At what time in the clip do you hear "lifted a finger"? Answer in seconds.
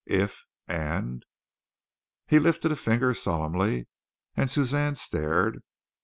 2.39-3.13